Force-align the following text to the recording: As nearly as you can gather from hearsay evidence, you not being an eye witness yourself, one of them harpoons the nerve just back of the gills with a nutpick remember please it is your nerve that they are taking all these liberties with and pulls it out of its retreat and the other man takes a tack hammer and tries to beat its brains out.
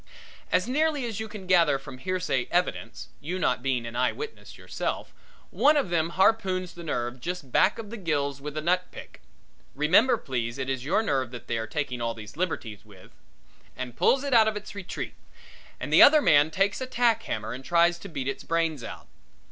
As 0.51 0.67
nearly 0.67 1.05
as 1.05 1.19
you 1.19 1.27
can 1.27 1.45
gather 1.45 1.77
from 1.77 1.99
hearsay 1.99 2.47
evidence, 2.49 3.09
you 3.19 3.37
not 3.37 3.61
being 3.61 3.85
an 3.85 3.95
eye 3.95 4.11
witness 4.11 4.57
yourself, 4.57 5.13
one 5.51 5.77
of 5.77 5.91
them 5.91 6.09
harpoons 6.17 6.73
the 6.73 6.81
nerve 6.83 7.19
just 7.21 7.51
back 7.51 7.77
of 7.77 7.91
the 7.91 7.97
gills 7.97 8.41
with 8.41 8.57
a 8.57 8.63
nutpick 8.63 9.21
remember 9.75 10.17
please 10.17 10.57
it 10.57 10.71
is 10.71 10.83
your 10.83 11.03
nerve 11.03 11.29
that 11.29 11.45
they 11.45 11.59
are 11.59 11.67
taking 11.67 12.01
all 12.01 12.15
these 12.15 12.35
liberties 12.35 12.83
with 12.83 13.11
and 13.77 13.95
pulls 13.95 14.23
it 14.23 14.33
out 14.33 14.47
of 14.47 14.57
its 14.57 14.73
retreat 14.73 15.13
and 15.79 15.93
the 15.93 16.01
other 16.01 16.19
man 16.19 16.49
takes 16.49 16.81
a 16.81 16.87
tack 16.87 17.21
hammer 17.21 17.53
and 17.53 17.63
tries 17.63 17.99
to 17.99 18.09
beat 18.09 18.27
its 18.27 18.43
brains 18.43 18.83
out. 18.83 19.05